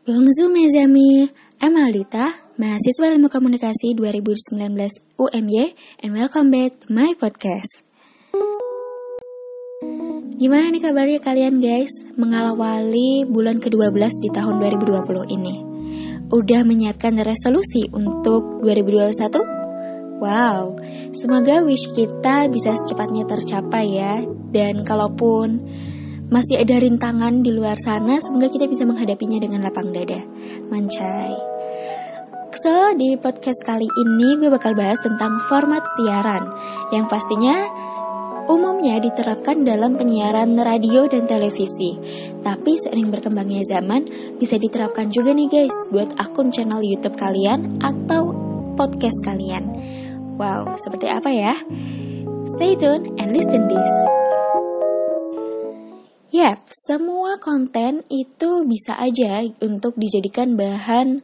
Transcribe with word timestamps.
Bonjour 0.00 0.48
mes 0.48 0.72
amis, 0.80 1.28
I'm 1.60 1.76
Aldita, 1.76 2.32
mahasiswa 2.56 3.12
ilmu 3.12 3.28
komunikasi 3.28 3.92
2019 3.92 5.20
UMY, 5.20 5.76
and 6.00 6.16
welcome 6.16 6.48
back 6.48 6.72
to 6.80 6.88
my 6.88 7.12
podcast. 7.20 7.84
Gimana 10.40 10.72
nih 10.72 10.80
kabarnya 10.80 11.20
kalian 11.20 11.60
guys, 11.60 11.92
mengawali 12.16 13.28
bulan 13.28 13.60
ke-12 13.60 14.24
di 14.24 14.32
tahun 14.32 14.56
2020 14.80 15.36
ini? 15.36 15.60
Udah 16.32 16.64
menyiapkan 16.64 17.20
resolusi 17.20 17.84
untuk 17.92 18.64
2021? 18.64 20.16
Wow, 20.16 20.80
semoga 21.12 21.60
wish 21.60 21.92
kita 21.92 22.48
bisa 22.48 22.72
secepatnya 22.72 23.28
tercapai 23.28 24.00
ya. 24.00 24.24
Dan 24.48 24.80
kalaupun 24.80 25.60
masih 26.30 26.62
ada 26.62 26.78
rintangan 26.78 27.42
di 27.42 27.50
luar 27.50 27.74
sana, 27.74 28.22
semoga 28.22 28.46
kita 28.46 28.70
bisa 28.70 28.86
menghadapinya 28.86 29.42
dengan 29.42 29.66
lapang 29.66 29.90
dada. 29.90 30.22
Mancai. 30.70 31.34
So, 32.50 32.94
di 32.98 33.14
podcast 33.18 33.62
kali 33.62 33.86
ini 33.86 34.38
gue 34.38 34.50
bakal 34.50 34.74
bahas 34.74 34.98
tentang 35.02 35.38
format 35.46 35.86
siaran 35.98 36.50
yang 36.90 37.06
pastinya 37.06 37.66
umumnya 38.50 38.98
diterapkan 38.98 39.62
dalam 39.62 39.94
penyiaran 39.94 40.58
radio 40.58 41.06
dan 41.06 41.30
televisi. 41.30 41.94
Tapi 42.42 42.74
seiring 42.74 43.14
berkembangnya 43.14 43.62
zaman, 43.62 44.02
bisa 44.38 44.58
diterapkan 44.58 45.14
juga 45.14 45.30
nih 45.30 45.46
guys 45.46 45.76
buat 45.94 46.10
akun 46.18 46.50
channel 46.50 46.82
YouTube 46.82 47.14
kalian 47.14 47.78
atau 47.78 48.34
podcast 48.74 49.22
kalian. 49.22 49.70
Wow, 50.34 50.74
seperti 50.74 51.06
apa 51.06 51.30
ya? 51.30 51.54
Stay 52.58 52.74
tuned 52.74 53.14
and 53.22 53.30
listen 53.30 53.70
this. 53.70 54.09
Semua 56.66 57.38
konten 57.38 58.02
itu 58.10 58.64
bisa 58.66 58.96
aja 58.98 59.44
untuk 59.62 59.94
dijadikan 59.94 60.56
bahan 60.58 61.20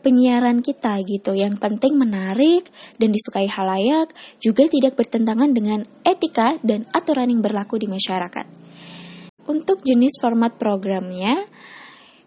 penyiaran 0.00 0.64
kita 0.64 1.00
gitu. 1.04 1.36
Yang 1.36 1.60
penting 1.60 1.96
menarik 1.96 2.68
dan 2.96 3.12
disukai 3.12 3.46
halayak, 3.48 4.12
juga 4.40 4.64
tidak 4.66 4.96
bertentangan 4.96 5.52
dengan 5.52 5.84
etika 6.04 6.56
dan 6.64 6.88
aturan 6.90 7.28
yang 7.28 7.44
berlaku 7.44 7.76
di 7.76 7.86
masyarakat. 7.86 8.46
Untuk 9.48 9.82
jenis 9.84 10.20
format 10.20 10.56
programnya, 10.56 11.48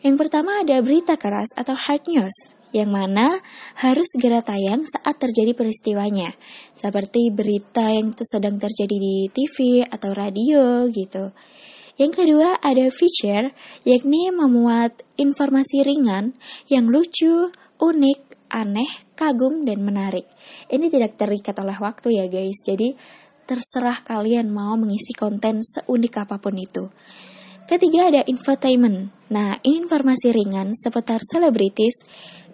yang 0.02 0.16
pertama 0.17 0.61
ada 0.61 0.81
berita 0.81 1.16
keras 1.16 1.53
atau 1.55 1.78
hard 1.78 2.03
news, 2.09 2.35
yang 2.73 2.89
mana 2.89 3.39
harus 3.80 4.09
segera 4.09 4.41
tayang 4.41 4.81
saat 4.83 5.16
terjadi 5.22 5.53
peristiwanya, 5.53 6.33
seperti 6.73 7.30
berita 7.30 7.88
yang 7.94 8.11
sedang 8.17 8.57
terjadi 8.57 8.97
di 8.97 9.30
TV 9.30 9.85
atau 9.85 10.11
radio 10.11 10.89
gitu. 10.89 11.31
Yang 11.94 12.25
kedua 12.25 12.58
ada 12.58 12.89
feature, 12.89 13.53
yakni 13.86 14.33
memuat 14.33 15.05
informasi 15.13 15.86
ringan 15.86 16.33
yang 16.66 16.89
lucu, 16.89 17.53
unik, 17.77 18.50
aneh, 18.50 18.89
kagum, 19.13 19.61
dan 19.61 19.85
menarik. 19.85 20.25
Ini 20.73 20.89
tidak 20.89 21.22
terikat 21.22 21.53
oleh 21.61 21.77
waktu 21.77 22.17
ya 22.17 22.25
guys, 22.25 22.66
jadi 22.66 22.97
terserah 23.45 24.02
kalian 24.02 24.50
mau 24.50 24.73
mengisi 24.73 25.13
konten 25.13 25.61
seunik 25.61 26.17
apa 26.17 26.41
pun 26.41 26.55
itu. 26.58 26.89
Ketiga 27.63 28.11
ada 28.11 28.22
infotainment. 28.28 29.13
Nah, 29.31 29.55
ini 29.63 29.88
informasi 29.88 30.35
ringan 30.35 30.75
seputar 30.75 31.23
selebritis 31.23 32.03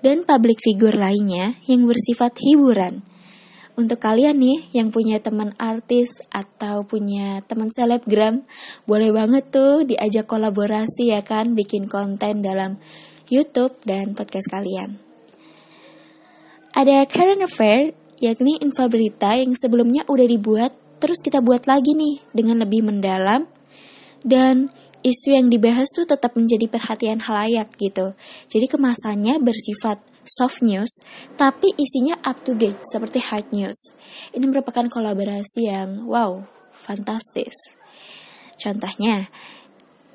dan 0.06 0.22
public 0.28 0.62
figure 0.62 0.96
lainnya 0.96 1.58
yang 1.66 1.90
bersifat 1.90 2.38
hiburan. 2.40 3.02
Untuk 3.80 4.04
kalian 4.04 4.44
nih 4.44 4.76
yang 4.76 4.92
punya 4.92 5.24
teman 5.24 5.56
artis 5.56 6.12
atau 6.28 6.84
punya 6.84 7.40
teman 7.48 7.72
selebgram, 7.72 8.44
boleh 8.84 9.08
banget 9.16 9.56
tuh 9.56 9.88
diajak 9.88 10.28
kolaborasi 10.28 11.16
ya 11.16 11.24
kan 11.24 11.56
bikin 11.56 11.88
konten 11.88 12.44
dalam 12.44 12.76
YouTube 13.32 13.80
dan 13.88 14.12
podcast 14.12 14.52
kalian. 14.52 15.00
Ada 16.76 17.08
current 17.08 17.40
affair, 17.40 17.96
yakni 18.20 18.60
info 18.60 18.92
berita 18.92 19.40
yang 19.40 19.56
sebelumnya 19.56 20.04
udah 20.12 20.28
dibuat, 20.28 20.76
terus 21.00 21.24
kita 21.24 21.40
buat 21.40 21.64
lagi 21.64 21.96
nih 21.96 22.20
dengan 22.36 22.60
lebih 22.60 22.84
mendalam 22.84 23.48
dan 24.28 24.68
isu 25.08 25.40
yang 25.40 25.48
dibahas 25.48 25.88
tuh 25.96 26.04
tetap 26.04 26.36
menjadi 26.36 26.68
perhatian 26.68 27.24
halayak 27.24 27.72
gitu. 27.80 28.12
Jadi 28.52 28.68
kemasannya 28.68 29.40
bersifat 29.40 30.04
soft 30.30 30.62
news, 30.62 31.02
tapi 31.34 31.74
isinya 31.74 32.22
up 32.22 32.46
to 32.46 32.54
date 32.54 32.78
seperti 32.86 33.18
hard 33.18 33.50
news. 33.50 33.98
Ini 34.30 34.46
merupakan 34.46 34.86
kolaborasi 34.86 35.66
yang 35.66 36.06
wow, 36.06 36.46
fantastis. 36.70 37.58
Contohnya, 38.62 39.26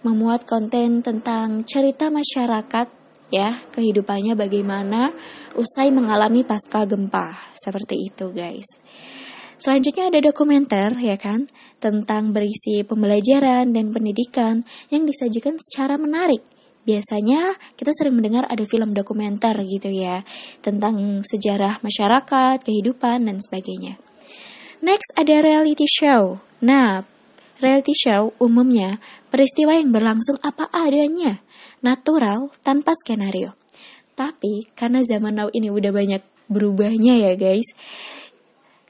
memuat 0.07 0.47
konten 0.47 1.03
tentang 1.03 1.67
cerita 1.67 2.13
masyarakat 2.15 2.87
ya, 3.35 3.67
kehidupannya 3.75 4.39
bagaimana 4.39 5.11
usai 5.59 5.91
mengalami 5.91 6.47
pasca 6.47 6.87
gempa. 6.87 7.51
Seperti 7.57 8.07
itu, 8.07 8.31
guys. 8.31 8.69
Selanjutnya 9.55 10.13
ada 10.13 10.21
dokumenter 10.21 10.93
ya 10.99 11.17
kan 11.17 11.49
tentang 11.81 12.37
berisi 12.37 12.85
pembelajaran 12.85 13.73
dan 13.73 13.95
pendidikan 13.95 14.61
yang 14.93 15.09
disajikan 15.09 15.57
secara 15.57 15.97
menarik 15.97 16.43
biasanya 16.85 17.57
kita 17.75 17.91
sering 17.97 18.17
mendengar 18.17 18.45
ada 18.49 18.63
film 18.69 18.93
dokumenter 18.93 19.57
gitu 19.65 19.89
ya 19.91 20.23
tentang 20.61 21.25
sejarah 21.25 21.81
masyarakat, 21.81 22.61
kehidupan 22.63 23.25
dan 23.27 23.41
sebagainya. 23.41 23.97
Next 24.85 25.17
ada 25.17 25.41
reality 25.41 25.89
show. 25.89 26.45
Nah, 26.61 27.05
reality 27.65 27.97
show 27.97 28.37
umumnya 28.37 29.01
peristiwa 29.33 29.75
yang 29.75 29.91
berlangsung 29.91 30.37
apa 30.45 30.69
adanya, 30.71 31.41
natural 31.81 32.53
tanpa 32.61 32.93
skenario. 32.93 33.57
Tapi 34.15 34.71
karena 34.79 35.03
zaman 35.03 35.35
now 35.35 35.49
ini 35.51 35.73
udah 35.73 35.91
banyak 35.91 36.23
berubahnya 36.47 37.19
ya 37.19 37.33
guys, 37.35 37.75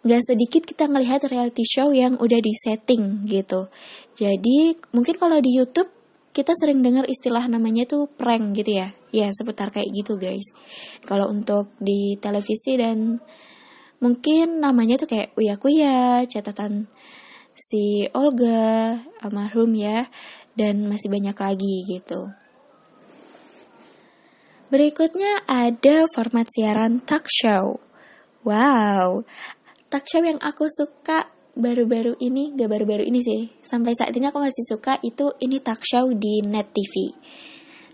gak 0.04 0.20
sedikit 0.20 0.68
kita 0.68 0.84
ngelihat 0.90 1.24
reality 1.30 1.64
show 1.64 1.94
yang 1.94 2.18
udah 2.20 2.42
disetting 2.42 3.24
gitu. 3.24 3.72
Jadi 4.18 4.76
mungkin 4.92 5.16
kalau 5.16 5.40
di 5.40 5.56
YouTube 5.56 5.88
kita 6.34 6.50
sering 6.58 6.82
dengar 6.82 7.06
istilah 7.06 7.46
namanya 7.46 7.86
tuh 7.86 8.10
prank 8.10 8.58
gitu 8.58 8.82
ya. 8.82 8.90
Ya, 9.14 9.30
seputar 9.30 9.70
kayak 9.70 9.86
gitu 9.94 10.18
guys. 10.18 10.50
Kalau 11.06 11.30
untuk 11.30 11.70
di 11.78 12.18
televisi 12.18 12.74
dan 12.74 13.22
mungkin 14.02 14.58
namanya 14.58 14.98
tuh 14.98 15.06
kayak 15.06 15.38
Uya 15.38 15.54
Kuya, 15.54 16.26
catatan 16.26 16.90
si 17.54 18.10
Olga, 18.10 18.98
almarhum 19.22 19.78
ya, 19.78 20.10
dan 20.58 20.90
masih 20.90 21.06
banyak 21.06 21.38
lagi 21.38 21.86
gitu. 21.86 22.34
Berikutnya 24.74 25.46
ada 25.46 26.10
format 26.10 26.50
siaran 26.50 26.98
talk 26.98 27.30
show. 27.30 27.78
Wow, 28.42 29.22
talk 29.86 30.02
show 30.10 30.26
yang 30.26 30.42
aku 30.42 30.66
suka 30.66 31.30
baru-baru 31.54 32.18
ini, 32.18 32.54
gak 32.54 32.70
baru-baru 32.70 33.06
ini 33.06 33.20
sih, 33.22 33.42
sampai 33.62 33.94
saat 33.94 34.14
ini 34.14 34.26
aku 34.30 34.42
masih 34.42 34.64
suka 34.66 34.98
itu 35.02 35.30
ini 35.42 35.62
talk 35.62 35.82
show 35.86 36.10
di 36.10 36.42
Net 36.42 36.74
TV. 36.74 37.14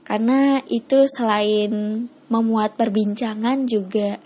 Karena 0.04 0.58
itu 0.66 1.06
selain 1.06 2.04
memuat 2.32 2.74
perbincangan 2.74 3.68
juga 3.68 4.18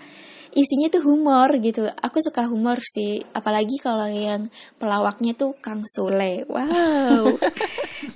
isinya 0.54 0.86
tuh 0.88 1.02
humor 1.02 1.50
gitu. 1.58 1.84
Aku 1.90 2.22
suka 2.22 2.46
humor 2.46 2.78
sih, 2.78 3.20
apalagi 3.34 3.76
kalau 3.82 4.06
yang 4.06 4.46
pelawaknya 4.78 5.34
tuh 5.34 5.58
Kang 5.58 5.82
Sule. 5.82 6.46
Wow. 6.46 7.34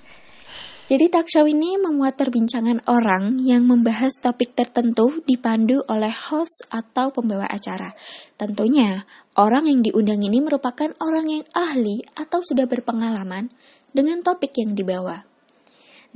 Jadi 0.89 1.13
talk 1.13 1.29
show 1.29 1.45
ini 1.45 1.77
memuat 1.77 2.17
perbincangan 2.17 2.89
orang 2.89 3.45
yang 3.45 3.69
membahas 3.69 4.09
topik 4.25 4.57
tertentu 4.57 5.21
dipandu 5.29 5.85
oleh 5.85 6.09
host 6.09 6.65
atau 6.73 7.13
pembawa 7.13 7.45
acara. 7.45 7.93
Tentunya, 8.41 9.05
orang 9.37 9.69
yang 9.69 9.85
diundang 9.85 10.25
ini 10.25 10.41
merupakan 10.41 10.89
orang 11.05 11.29
yang 11.29 11.45
ahli 11.53 12.01
atau 12.17 12.41
sudah 12.41 12.65
berpengalaman 12.65 13.53
dengan 13.93 14.25
topik 14.25 14.57
yang 14.57 14.73
dibawa. 14.73 15.29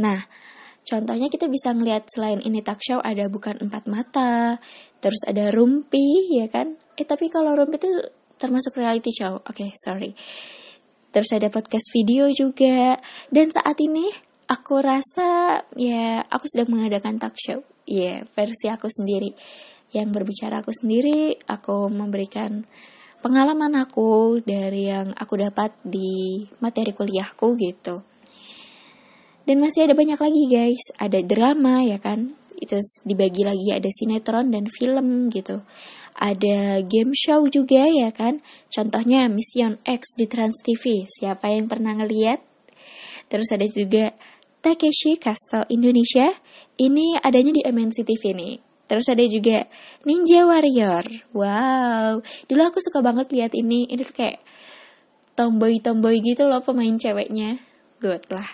Nah, 0.00 0.24
contohnya 0.88 1.28
kita 1.28 1.52
bisa 1.52 1.76
ngelihat 1.76 2.08
selain 2.08 2.40
ini 2.40 2.64
talk 2.64 2.80
show 2.80 2.96
ada 3.04 3.28
bukan 3.28 3.60
empat 3.60 3.84
mata, 3.92 4.56
terus 5.04 5.20
ada 5.28 5.52
rumpi, 5.52 6.40
ya 6.40 6.48
kan? 6.48 6.80
Eh 6.96 7.04
tapi 7.04 7.28
kalau 7.28 7.52
rumpi 7.60 7.76
itu 7.76 7.92
termasuk 8.40 8.80
reality 8.80 9.12
show. 9.12 9.36
Oke, 9.36 9.68
okay, 9.68 9.70
sorry. 9.76 10.16
Terus 11.12 11.28
ada 11.36 11.52
podcast 11.52 11.92
video 11.92 12.32
juga. 12.32 12.96
Dan 13.28 13.52
saat 13.52 13.76
ini 13.84 14.31
aku 14.52 14.84
rasa 14.84 15.60
ya 15.72 16.20
aku 16.28 16.44
sedang 16.44 16.76
mengadakan 16.76 17.16
talk 17.16 17.32
show. 17.40 17.64
Ya 17.88 18.28
versi 18.36 18.68
aku 18.68 18.92
sendiri. 18.92 19.32
Yang 19.92 20.08
berbicara 20.12 20.60
aku 20.60 20.72
sendiri 20.72 21.36
aku 21.48 21.88
memberikan 21.88 22.64
pengalaman 23.24 23.72
aku 23.80 24.40
dari 24.44 24.92
yang 24.92 25.16
aku 25.16 25.40
dapat 25.40 25.72
di 25.80 26.44
materi 26.60 26.92
kuliahku 26.92 27.56
gitu. 27.56 28.04
Dan 29.42 29.58
masih 29.58 29.90
ada 29.90 29.94
banyak 29.96 30.20
lagi 30.20 30.44
guys. 30.46 30.84
Ada 31.00 31.24
drama 31.24 31.82
ya 31.82 31.98
kan? 31.98 32.30
Itu 32.54 32.78
dibagi 33.02 33.42
lagi 33.42 33.74
ada 33.74 33.90
sinetron 33.90 34.54
dan 34.54 34.70
film 34.70 35.32
gitu. 35.34 35.64
Ada 36.12 36.84
game 36.86 37.16
show 37.16 37.42
juga 37.48 37.88
ya 37.88 38.14
kan? 38.14 38.38
Contohnya 38.70 39.26
Mission 39.26 39.80
X 39.82 40.14
di 40.14 40.28
Trans 40.28 40.62
TV 40.62 41.08
siapa 41.08 41.50
yang 41.50 41.66
pernah 41.66 41.98
ngeliat? 41.98 42.52
Terus 43.32 43.48
ada 43.48 43.64
juga 43.64 44.12
Takeshi 44.62 45.18
Castle 45.18 45.66
Indonesia, 45.74 46.30
Ini 46.78 47.18
adanya 47.18 47.52
di 47.52 47.62
MNC 47.66 48.06
TV 48.06 48.32
nih. 48.32 48.54
Terus 48.86 49.06
ada 49.10 49.24
juga 49.26 49.66
Ninja 50.06 50.46
Warrior. 50.46 51.34
Wow, 51.34 52.22
dulu 52.46 52.60
aku 52.62 52.78
suka 52.78 53.02
banget 53.04 53.28
lihat 53.34 53.52
ini. 53.58 53.90
Ini 53.90 54.06
tuh 54.06 54.16
kayak 54.16 54.40
tomboy-tomboy 55.34 56.22
gitu 56.22 56.46
loh 56.46 56.62
pemain 56.62 56.94
ceweknya. 56.94 57.58
Good 57.98 58.30
lah. 58.30 58.46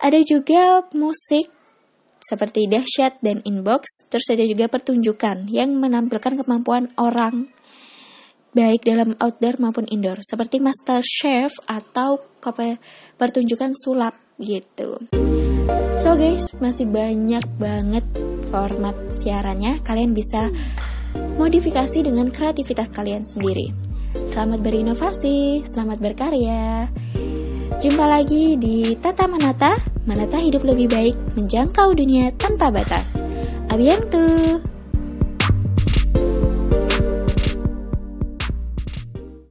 Ada 0.00 0.24
juga 0.24 0.82
musik 0.96 1.52
seperti 2.20 2.66
dahsyat 2.66 3.20
dan 3.20 3.44
inbox. 3.44 4.08
Terus 4.08 4.26
ada 4.32 4.44
juga 4.48 4.66
pertunjukan 4.66 5.46
yang 5.52 5.76
menampilkan 5.76 6.40
kemampuan 6.40 6.88
orang 6.96 7.52
baik 8.50 8.82
dalam 8.82 9.14
outdoor 9.22 9.62
maupun 9.62 9.86
indoor 9.86 10.18
seperti 10.26 10.58
master 10.58 11.02
chef 11.06 11.54
atau 11.70 12.18
pertunjukan 13.14 13.78
sulap 13.78 14.29
gitu. 14.40 14.96
So 16.00 16.16
guys, 16.16 16.48
masih 16.58 16.88
banyak 16.88 17.44
banget 17.60 18.04
format 18.48 18.96
siarannya. 19.12 19.84
Kalian 19.84 20.16
bisa 20.16 20.48
modifikasi 21.36 22.00
dengan 22.00 22.32
kreativitas 22.32 22.90
kalian 22.90 23.22
sendiri. 23.22 23.70
Selamat 24.26 24.64
berinovasi, 24.64 25.62
selamat 25.62 25.98
berkarya. 26.02 26.88
Jumpa 27.80 28.04
lagi 28.04 28.60
di 28.60 28.92
Tata 28.98 29.24
Menata, 29.24 29.72
menata 30.04 30.36
hidup 30.36 30.66
lebih 30.66 30.90
baik, 30.90 31.16
menjangkau 31.38 31.96
dunia 31.96 32.28
tanpa 32.36 32.68
batas. 32.68 33.16
Abiang 33.70 34.04
tuh. 34.10 34.79